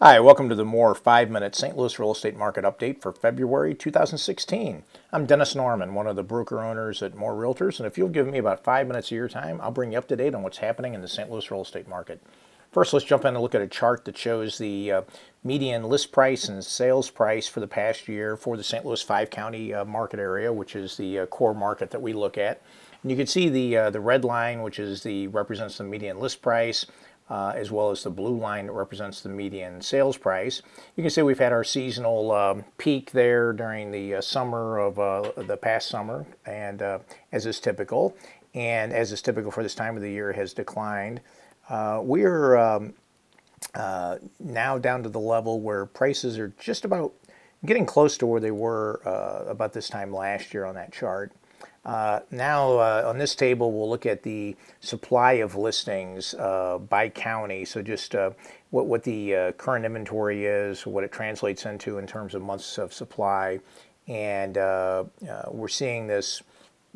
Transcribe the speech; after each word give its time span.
Hi, 0.00 0.20
welcome 0.20 0.48
to 0.48 0.54
the 0.54 0.64
more 0.64 0.94
five 0.94 1.28
minute 1.28 1.56
St. 1.56 1.76
Louis 1.76 1.98
real 1.98 2.12
estate 2.12 2.36
market 2.36 2.64
update 2.64 3.02
for 3.02 3.12
February 3.12 3.74
2016. 3.74 4.84
I'm 5.10 5.26
Dennis 5.26 5.56
Norman, 5.56 5.92
one 5.92 6.06
of 6.06 6.14
the 6.14 6.22
broker 6.22 6.62
owners 6.62 7.02
at 7.02 7.16
More 7.16 7.34
Realtors, 7.34 7.80
and 7.80 7.86
if 7.88 7.98
you'll 7.98 8.08
give 8.08 8.28
me 8.28 8.38
about 8.38 8.62
five 8.62 8.86
minutes 8.86 9.08
of 9.08 9.16
your 9.16 9.28
time, 9.28 9.60
I'll 9.60 9.72
bring 9.72 9.90
you 9.90 9.98
up 9.98 10.06
to 10.06 10.14
date 10.14 10.36
on 10.36 10.44
what's 10.44 10.58
happening 10.58 10.94
in 10.94 11.00
the 11.00 11.08
St. 11.08 11.28
Louis 11.28 11.50
real 11.50 11.62
estate 11.62 11.88
market. 11.88 12.22
First, 12.70 12.92
let's 12.92 13.06
jump 13.06 13.24
in 13.24 13.34
and 13.34 13.40
look 13.40 13.56
at 13.56 13.60
a 13.60 13.66
chart 13.66 14.04
that 14.04 14.16
shows 14.16 14.56
the 14.56 14.92
uh, 14.92 15.02
median 15.42 15.82
list 15.82 16.12
price 16.12 16.48
and 16.48 16.64
sales 16.64 17.10
price 17.10 17.48
for 17.48 17.58
the 17.58 17.66
past 17.66 18.06
year 18.06 18.36
for 18.36 18.56
the 18.56 18.62
St. 18.62 18.86
Louis 18.86 19.02
five 19.02 19.30
county 19.30 19.74
uh, 19.74 19.84
market 19.84 20.20
area, 20.20 20.52
which 20.52 20.76
is 20.76 20.96
the 20.96 21.18
uh, 21.18 21.26
core 21.26 21.54
market 21.54 21.90
that 21.90 22.00
we 22.00 22.12
look 22.12 22.38
at. 22.38 22.62
And 23.02 23.10
you 23.10 23.16
can 23.16 23.26
see 23.26 23.48
the 23.48 23.76
uh, 23.76 23.90
the 23.90 24.00
red 24.00 24.24
line, 24.24 24.62
which 24.62 24.78
is 24.78 25.02
the 25.02 25.26
represents 25.26 25.78
the 25.78 25.84
median 25.84 26.20
list 26.20 26.40
price 26.40 26.86
uh, 27.30 27.52
as 27.54 27.70
well 27.70 27.90
as 27.90 28.02
the 28.02 28.10
blue 28.10 28.36
line 28.36 28.66
that 28.66 28.72
represents 28.72 29.20
the 29.20 29.28
median 29.28 29.82
sales 29.82 30.16
price. 30.16 30.62
You 30.96 31.02
can 31.02 31.10
see 31.10 31.22
we've 31.22 31.38
had 31.38 31.52
our 31.52 31.64
seasonal 31.64 32.32
um, 32.32 32.64
peak 32.78 33.10
there 33.12 33.52
during 33.52 33.90
the 33.90 34.16
uh, 34.16 34.20
summer 34.20 34.78
of 34.78 34.98
uh, 34.98 35.32
the 35.36 35.56
past 35.56 35.88
summer, 35.88 36.26
and 36.46 36.80
uh, 36.80 36.98
as 37.32 37.46
is 37.46 37.60
typical, 37.60 38.16
and 38.54 38.92
as 38.92 39.12
is 39.12 39.20
typical 39.20 39.50
for 39.50 39.62
this 39.62 39.74
time 39.74 39.96
of 39.96 40.02
the 40.02 40.10
year, 40.10 40.32
has 40.32 40.52
declined. 40.52 41.20
Uh, 41.68 42.00
we 42.02 42.24
are 42.24 42.56
um, 42.56 42.94
uh, 43.74 44.16
now 44.40 44.78
down 44.78 45.02
to 45.02 45.08
the 45.08 45.20
level 45.20 45.60
where 45.60 45.84
prices 45.84 46.38
are 46.38 46.52
just 46.58 46.84
about 46.84 47.12
getting 47.66 47.84
close 47.84 48.16
to 48.16 48.24
where 48.24 48.40
they 48.40 48.52
were 48.52 49.00
about 49.48 49.72
this 49.72 49.88
time 49.88 50.12
last 50.12 50.54
year 50.54 50.64
on 50.64 50.76
that 50.76 50.92
chart. 50.92 51.32
Uh, 51.88 52.20
now, 52.30 52.76
uh, 52.76 53.02
on 53.06 53.16
this 53.16 53.34
table, 53.34 53.72
we'll 53.72 53.88
look 53.88 54.04
at 54.04 54.22
the 54.22 54.54
supply 54.78 55.32
of 55.32 55.56
listings 55.56 56.34
uh, 56.34 56.76
by 56.76 57.08
county. 57.08 57.64
So, 57.64 57.80
just 57.80 58.14
uh, 58.14 58.32
what, 58.68 58.84
what 58.84 59.04
the 59.04 59.34
uh, 59.34 59.52
current 59.52 59.86
inventory 59.86 60.44
is, 60.44 60.86
what 60.86 61.02
it 61.02 61.10
translates 61.10 61.64
into 61.64 61.96
in 61.96 62.06
terms 62.06 62.34
of 62.34 62.42
months 62.42 62.76
of 62.76 62.92
supply. 62.92 63.60
And 64.06 64.58
uh, 64.58 65.04
we're 65.50 65.68
seeing 65.68 66.06
this 66.08 66.42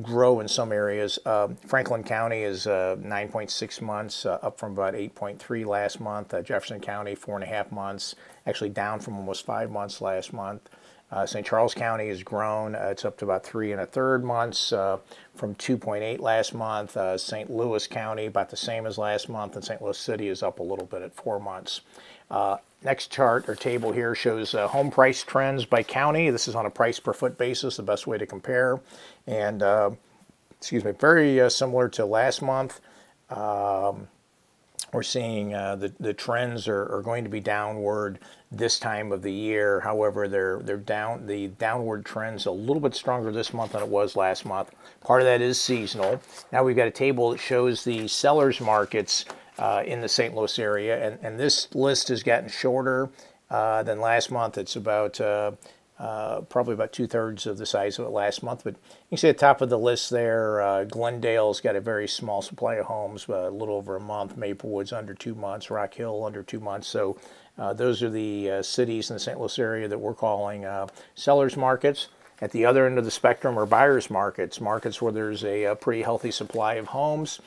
grow 0.00 0.40
in 0.40 0.48
some 0.48 0.72
areas. 0.72 1.18
Franklin 1.66 2.02
County 2.02 2.42
is 2.42 2.64
9.6 2.64 3.82
months, 3.82 4.24
up 4.24 4.58
from 4.58 4.72
about 4.72 4.94
8.3 4.94 5.66
last 5.66 6.00
month. 6.00 6.34
Jefferson 6.44 6.80
County, 6.80 7.14
four 7.14 7.34
and 7.34 7.44
a 7.44 7.46
half 7.46 7.70
months, 7.72 8.14
actually 8.46 8.70
down 8.70 9.00
from 9.00 9.16
almost 9.16 9.44
five 9.44 9.70
months 9.70 10.00
last 10.00 10.32
month. 10.32 10.68
Uh, 11.10 11.24
St. 11.24 11.46
Charles 11.46 11.74
County 11.74 12.08
has 12.08 12.22
grown. 12.22 12.74
Uh, 12.74 12.88
it's 12.90 13.04
up 13.04 13.16
to 13.18 13.24
about 13.24 13.44
three 13.44 13.72
and 13.72 13.80
a 13.80 13.86
third 13.86 14.22
months 14.22 14.72
uh, 14.72 14.98
from 15.34 15.54
2.8 15.54 16.20
last 16.20 16.54
month. 16.54 16.96
Uh, 16.96 17.16
St. 17.16 17.50
Louis 17.50 17.86
County, 17.86 18.26
about 18.26 18.50
the 18.50 18.56
same 18.56 18.86
as 18.86 18.98
last 18.98 19.28
month, 19.28 19.56
and 19.56 19.64
St. 19.64 19.80
Louis 19.80 19.96
City 19.96 20.28
is 20.28 20.42
up 20.42 20.58
a 20.58 20.62
little 20.62 20.84
bit 20.84 21.00
at 21.00 21.14
four 21.14 21.40
months. 21.40 21.80
Uh, 22.30 22.58
next 22.82 23.10
chart 23.10 23.48
or 23.48 23.54
table 23.54 23.90
here 23.90 24.14
shows 24.14 24.54
uh, 24.54 24.68
home 24.68 24.90
price 24.90 25.22
trends 25.22 25.64
by 25.64 25.82
county. 25.82 26.28
This 26.28 26.46
is 26.46 26.54
on 26.54 26.66
a 26.66 26.70
price 26.70 27.00
per 27.00 27.14
foot 27.14 27.38
basis, 27.38 27.78
the 27.78 27.82
best 27.82 28.06
way 28.06 28.18
to 28.18 28.26
compare. 28.26 28.78
And, 29.26 29.62
excuse 30.58 30.84
me, 30.84 30.92
very 30.92 31.48
similar 31.50 31.88
to 31.90 32.04
last 32.04 32.42
month. 32.42 32.80
Um, 33.30 34.08
we're 34.92 35.02
seeing 35.02 35.54
uh, 35.54 35.76
the, 35.76 35.92
the 36.00 36.14
trends 36.14 36.68
are, 36.68 36.84
are 36.94 37.02
going 37.02 37.24
to 37.24 37.30
be 37.30 37.40
downward 37.40 38.18
this 38.50 38.78
time 38.78 39.12
of 39.12 39.22
the 39.22 39.32
year. 39.32 39.80
However, 39.80 40.28
they're 40.28 40.60
they're 40.60 40.76
down 40.76 41.26
the 41.26 41.48
downward 41.48 42.04
trends 42.04 42.46
a 42.46 42.50
little 42.50 42.80
bit 42.80 42.94
stronger 42.94 43.30
this 43.30 43.52
month 43.52 43.72
than 43.72 43.82
it 43.82 43.88
was 43.88 44.16
last 44.16 44.46
month. 44.46 44.70
Part 45.00 45.20
of 45.20 45.26
that 45.26 45.40
is 45.40 45.60
seasonal. 45.60 46.20
Now 46.52 46.64
we've 46.64 46.76
got 46.76 46.88
a 46.88 46.92
table 46.92 47.30
that 47.30 47.40
shows 47.40 47.84
the 47.84 48.08
sellers 48.08 48.60
markets 48.60 49.24
uh, 49.58 49.82
in 49.84 50.00
the 50.00 50.08
St. 50.08 50.34
Louis 50.34 50.58
area, 50.58 51.04
and, 51.04 51.18
and 51.22 51.38
this 51.38 51.74
list 51.74 52.08
has 52.08 52.22
gotten 52.22 52.48
shorter 52.48 53.10
uh, 53.50 53.82
than 53.82 54.00
last 54.00 54.30
month. 54.30 54.56
It's 54.56 54.76
about 54.76 55.20
uh, 55.98 56.42
probably 56.42 56.74
about 56.74 56.92
two 56.92 57.06
thirds 57.06 57.46
of 57.46 57.58
the 57.58 57.66
size 57.66 57.98
of 57.98 58.06
it 58.06 58.10
last 58.10 58.42
month. 58.42 58.62
But 58.62 58.74
you 58.74 59.08
can 59.10 59.18
see 59.18 59.28
at 59.28 59.36
the 59.36 59.40
top 59.40 59.60
of 59.60 59.68
the 59.68 59.78
list 59.78 60.10
there, 60.10 60.60
uh, 60.62 60.84
Glendale's 60.84 61.60
got 61.60 61.74
a 61.74 61.80
very 61.80 62.06
small 62.06 62.40
supply 62.40 62.76
of 62.76 62.86
homes, 62.86 63.26
a 63.28 63.50
little 63.50 63.74
over 63.74 63.96
a 63.96 64.00
month. 64.00 64.36
Maplewood's 64.36 64.92
under 64.92 65.14
two 65.14 65.34
months. 65.34 65.70
Rock 65.70 65.94
Hill 65.94 66.24
under 66.24 66.42
two 66.42 66.60
months. 66.60 66.86
So 66.86 67.18
uh, 67.58 67.72
those 67.72 68.02
are 68.02 68.10
the 68.10 68.50
uh, 68.50 68.62
cities 68.62 69.10
in 69.10 69.14
the 69.14 69.20
St. 69.20 69.38
Louis 69.40 69.58
area 69.58 69.88
that 69.88 69.98
we're 69.98 70.14
calling 70.14 70.64
uh, 70.64 70.86
sellers 71.16 71.56
markets. 71.56 72.08
At 72.40 72.52
the 72.52 72.64
other 72.64 72.86
end 72.86 72.98
of 72.98 73.04
the 73.04 73.10
spectrum 73.10 73.58
are 73.58 73.66
buyers 73.66 74.08
markets, 74.08 74.60
markets 74.60 75.02
where 75.02 75.10
there's 75.10 75.42
a, 75.42 75.64
a 75.64 75.74
pretty 75.74 76.02
healthy 76.02 76.30
supply 76.30 76.74
of 76.74 76.86
homes. 76.86 77.40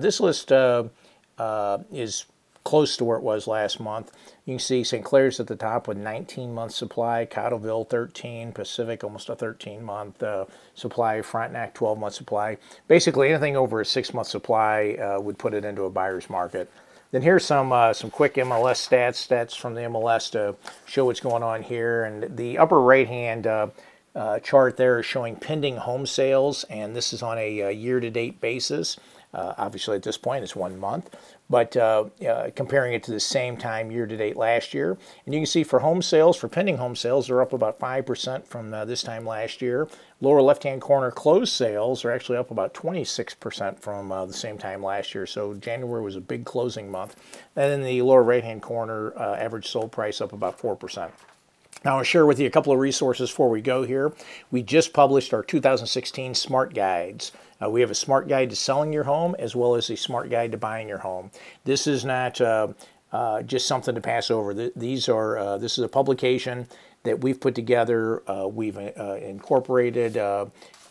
this 0.00 0.20
list 0.20 0.52
is 0.52 2.26
close 2.66 2.96
to 2.96 3.04
where 3.04 3.16
it 3.16 3.22
was 3.22 3.46
last 3.46 3.78
month. 3.78 4.10
You 4.44 4.54
can 4.54 4.58
see 4.58 4.82
St. 4.82 5.04
Clair's 5.04 5.38
at 5.38 5.46
the 5.46 5.54
top 5.54 5.86
with 5.86 5.96
19 5.96 6.52
month 6.52 6.72
supply, 6.72 7.24
Cottleville 7.30 7.88
13, 7.88 8.50
Pacific 8.50 9.04
almost 9.04 9.28
a 9.28 9.36
13 9.36 9.84
month 9.84 10.20
uh, 10.20 10.46
supply, 10.74 11.22
Frontenac 11.22 11.74
12 11.74 11.96
month 11.96 12.14
supply. 12.14 12.58
Basically, 12.88 13.28
anything 13.28 13.56
over 13.56 13.80
a 13.80 13.86
six 13.86 14.12
month 14.12 14.26
supply 14.26 14.94
uh, 14.94 15.20
would 15.20 15.38
put 15.38 15.54
it 15.54 15.64
into 15.64 15.84
a 15.84 15.90
buyer's 15.90 16.28
market. 16.28 16.68
Then 17.12 17.22
here's 17.22 17.44
some 17.44 17.72
uh, 17.72 17.92
some 17.92 18.10
quick 18.10 18.34
MLS 18.34 18.84
stats, 18.84 19.24
stats 19.24 19.56
from 19.56 19.74
the 19.74 19.82
MLS 19.82 20.28
to 20.32 20.56
show 20.86 21.04
what's 21.04 21.20
going 21.20 21.44
on 21.44 21.62
here. 21.62 22.02
And 22.02 22.36
the 22.36 22.58
upper 22.58 22.80
right 22.80 23.06
hand 23.06 23.46
uh, 23.46 23.68
uh, 24.16 24.40
chart 24.40 24.76
there 24.76 24.98
is 24.98 25.06
showing 25.06 25.36
pending 25.36 25.76
home 25.76 26.04
sales, 26.04 26.64
and 26.64 26.96
this 26.96 27.12
is 27.12 27.22
on 27.22 27.38
a, 27.38 27.60
a 27.60 27.70
year 27.70 28.00
to 28.00 28.10
date 28.10 28.40
basis. 28.40 28.96
Uh, 29.36 29.54
obviously, 29.58 29.96
at 29.96 30.02
this 30.02 30.16
point, 30.16 30.42
it's 30.42 30.56
one 30.56 30.78
month, 30.78 31.14
but 31.48 31.76
uh, 31.76 32.04
uh, 32.26 32.50
comparing 32.54 32.94
it 32.94 33.02
to 33.04 33.10
the 33.10 33.20
same 33.20 33.56
time 33.56 33.90
year 33.90 34.06
to 34.06 34.16
date 34.16 34.36
last 34.36 34.74
year. 34.74 34.98
And 35.24 35.34
you 35.34 35.40
can 35.40 35.46
see 35.46 35.62
for 35.62 35.80
home 35.80 36.02
sales, 36.02 36.36
for 36.36 36.48
pending 36.48 36.78
home 36.78 36.96
sales, 36.96 37.26
they're 37.26 37.42
up 37.42 37.52
about 37.52 37.78
5% 37.78 38.46
from 38.46 38.74
uh, 38.74 38.84
this 38.84 39.02
time 39.02 39.24
last 39.24 39.62
year. 39.62 39.88
Lower 40.20 40.42
left 40.42 40.62
hand 40.62 40.80
corner 40.80 41.10
closed 41.10 41.52
sales 41.52 42.04
are 42.04 42.10
actually 42.10 42.38
up 42.38 42.50
about 42.50 42.74
26% 42.74 43.78
from 43.78 44.10
uh, 44.10 44.26
the 44.26 44.32
same 44.32 44.58
time 44.58 44.82
last 44.82 45.14
year. 45.14 45.26
So 45.26 45.54
January 45.54 46.02
was 46.02 46.16
a 46.16 46.20
big 46.20 46.44
closing 46.44 46.90
month. 46.90 47.16
And 47.54 47.72
in 47.72 47.82
the 47.82 48.02
lower 48.02 48.22
right 48.22 48.42
hand 48.42 48.62
corner, 48.62 49.16
uh, 49.16 49.34
average 49.34 49.68
sold 49.68 49.92
price 49.92 50.20
up 50.20 50.32
about 50.32 50.58
4%. 50.58 51.10
Now, 51.84 51.98
I'll 51.98 52.02
share 52.02 52.26
with 52.26 52.40
you 52.40 52.46
a 52.46 52.50
couple 52.50 52.72
of 52.72 52.78
resources 52.78 53.30
before 53.30 53.50
we 53.50 53.60
go 53.60 53.82
here. 53.82 54.12
We 54.50 54.62
just 54.62 54.92
published 54.92 55.32
our 55.32 55.42
2016 55.42 56.34
Smart 56.34 56.74
Guides. 56.74 57.32
Uh, 57.62 57.70
we 57.70 57.80
have 57.80 57.90
a 57.90 57.94
smart 57.94 58.28
guide 58.28 58.50
to 58.50 58.56
selling 58.56 58.92
your 58.92 59.04
home 59.04 59.34
as 59.38 59.56
well 59.56 59.74
as 59.74 59.88
a 59.90 59.96
smart 59.96 60.30
guide 60.30 60.52
to 60.52 60.58
buying 60.58 60.88
your 60.88 60.98
home. 60.98 61.30
This 61.64 61.86
is 61.86 62.04
not 62.04 62.40
uh, 62.40 62.68
uh, 63.12 63.42
just 63.42 63.66
something 63.66 63.94
to 63.94 64.00
pass 64.00 64.30
over. 64.30 64.52
Th- 64.52 64.72
these 64.76 65.08
are 65.08 65.38
uh, 65.38 65.58
this 65.58 65.78
is 65.78 65.84
a 65.84 65.88
publication 65.88 66.66
that 67.04 67.20
we've 67.20 67.40
put 67.40 67.54
together. 67.54 68.22
Uh, 68.30 68.46
we've 68.46 68.76
uh, 68.76 69.18
incorporated 69.22 70.16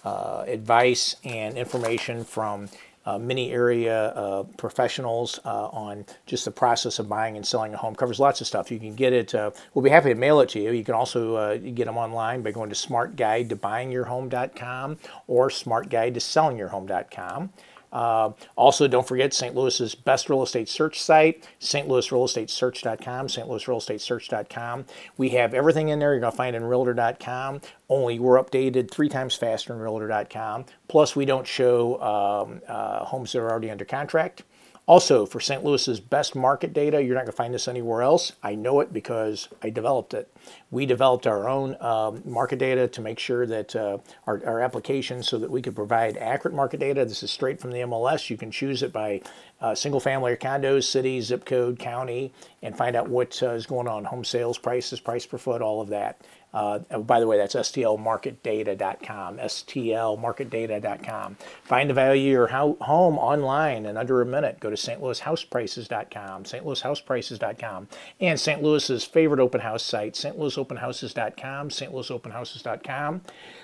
advice 0.06 1.16
and 1.24 1.58
information 1.58 2.24
from 2.24 2.70
uh, 3.06 3.20
many 3.20 3.52
area 3.52 4.08
uh, 4.10 4.44
professionals 4.58 5.40
uh, 5.46 5.68
on 5.68 6.06
just 6.26 6.44
the 6.46 6.52
process 6.52 7.00
of 7.00 7.08
buying 7.08 7.36
and 7.36 7.46
selling 7.46 7.74
a 7.74 7.78
home. 7.78 7.94
Covers 7.96 8.20
lots 8.20 8.42
of 8.42 8.48
stuff. 8.48 8.72
You 8.72 8.80
can 8.80 8.96
get 8.96 9.14
it. 9.14 9.36
Uh, 9.36 9.52
we'll 9.74 9.84
be 9.84 9.90
happy 9.90 10.10
to 10.10 10.16
mail 10.16 10.42
it 10.42 10.50
to 10.50 10.60
you. 10.60 10.72
You 10.72 10.84
can 10.84 10.96
also 10.96 11.36
uh, 11.36 11.58
get 11.58 11.86
them 11.86 11.98
online 11.98 12.42
by 12.42 12.52
going 12.52 12.70
to 12.70 12.76
smartguidetobuyingyourhome.com 12.76 14.98
or 15.28 15.50
smartguidetoSellingYourHome.com. 15.50 17.50
Uh, 17.96 18.32
also, 18.58 18.90
don't 18.90 19.08
forget 19.08 19.34
St. 19.34 19.56
Louis's 19.56 19.96
best 19.96 20.30
real 20.30 20.44
estate 20.44 20.68
search 20.68 21.02
site, 21.02 21.48
stlouisrealestatesearch.com, 21.62 23.28
stlouisrealestatesearch.com. 23.28 24.86
We 25.16 25.30
have 25.30 25.54
everything 25.54 25.88
in 25.88 26.00
there 26.00 26.12
you're 26.12 26.20
going 26.20 26.32
to 26.34 26.36
find 26.36 26.58
in 26.58 26.66
realtor.com, 26.66 27.62
only 27.88 28.20
we're 28.20 28.44
updated 28.44 28.92
three 28.92 29.08
times 29.08 29.36
faster 29.36 29.72
in 29.74 29.80
realtor.com. 29.80 30.66
Plus, 30.90 31.16
we 31.16 31.24
don't 31.24 31.48
show 31.48 32.02
um, 32.02 32.62
uh, 32.68 33.06
homes 33.06 33.32
that 33.32 33.40
are 33.40 33.50
already 33.50 33.72
under 33.72 33.86
contract. 33.86 34.44
Also, 34.88 35.26
for 35.26 35.40
St. 35.40 35.64
Louis's 35.64 36.00
best 36.00 36.36
market 36.36 36.72
data, 36.72 37.02
you're 37.02 37.16
not 37.16 37.22
going 37.22 37.32
to 37.32 37.32
find 37.32 37.52
this 37.52 37.68
anywhere 37.68 38.04
else. 38.04 38.34
I 38.44 38.54
know 38.54 38.82
it 38.82 38.94
because 38.94 39.48
I 39.64 39.72
developed 39.72 40.14
it. 40.14 40.32
We 40.70 40.86
developed 40.86 41.26
our 41.26 41.50
own 41.50 41.76
um, 41.82 42.22
market 42.24 42.60
data 42.60 42.88
to 42.90 43.02
make 43.02 43.18
sure 43.18 43.48
that 43.48 43.76
uh, 43.76 43.98
our, 44.28 44.46
our 44.46 44.62
applications 44.62 45.28
so 45.28 45.40
that 45.40 45.50
we 45.50 45.64
could 45.64 45.76
provide 45.76 46.18
accurate 46.18 46.56
market 46.56 46.80
data. 46.80 47.04
This 47.04 47.24
is 47.24 47.32
straight 47.32 47.60
from 47.60 47.72
the 47.72 47.80
MLS. 47.80 48.30
You 48.30 48.38
can 48.38 48.52
choose 48.52 48.84
it 48.84 48.94
by 48.94 49.22
uh, 49.60 49.74
single 49.74 50.00
family 50.00 50.34
or 50.34 50.38
condos, 50.38 50.84
city, 50.84 51.20
zip 51.20 51.46
code, 51.46 51.80
county, 51.80 52.32
and 52.62 52.78
find 52.78 52.96
out 52.96 53.10
what 53.10 53.42
uh, 53.42 53.52
is 53.52 53.66
going 53.66 53.88
on 53.88 54.04
home 54.04 54.24
sales 54.24 54.60
prices, 54.60 55.00
price 55.00 55.26
per 55.26 55.40
foot, 55.40 55.64
all 55.64 55.82
of 55.82 55.88
that. 55.90 56.22
Uh, 56.56 56.80
by 57.00 57.20
the 57.20 57.28
way, 57.28 57.38
that's 57.38 57.54
stlmarketdata.com, 57.54 59.38
stlmarketdata.com. 59.38 61.36
Find 61.64 61.90
the 61.90 61.94
value 61.94 62.30
of 62.30 62.32
your 62.32 62.48
home 62.48 63.20
online 63.20 63.86
in 63.86 63.98
under 63.98 64.22
a 64.22 64.26
minute. 64.26 64.62
Go 64.62 64.70
to 64.70 64.78
stlouishouseprices.com, 64.78 66.46
stlouishouseprices.com, 66.46 67.88
and 68.22 68.40
St. 68.40 68.64
Louis's 68.64 69.04
favorite 69.04 69.42
open 69.42 69.60
house 69.60 69.84
site, 69.84 70.14
stlouisopenhouses.com, 70.14 71.70
stlouisopenhouses.com. 71.70 73.22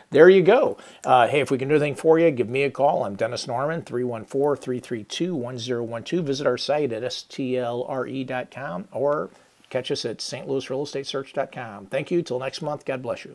There 0.10 0.30
you 0.30 0.42
go. 0.42 0.78
Uh, 1.06 1.30
hey, 1.30 1.40
if 1.40 1.50
we 1.50 1.58
can 1.58 1.70
do 1.70 1.76
anything 1.76 1.96
for 1.96 2.20
you, 2.20 2.30
give 2.32 2.50
me 2.50 2.64
a 2.64 2.72
call. 2.72 3.06
I'm 3.06 3.16
Dennis 3.16 3.48
Norman, 3.48 3.84
314 3.84 4.62
332 4.62 5.34
1012. 5.34 6.26
Visit 6.26 6.46
our 6.46 6.58
site 6.58 6.92
at 6.92 7.04
stlre.com 7.04 8.90
or 8.92 9.30
Catch 9.72 9.90
us 9.90 10.06
at 10.06 10.18
stlouisrealestatesearch.com. 10.18 11.88
Thank 11.88 12.12
you. 12.12 12.22
Till 12.22 12.40
next 12.40 12.62
month. 12.62 12.86
God 12.86 13.02
bless 13.02 13.26
you. 13.26 13.34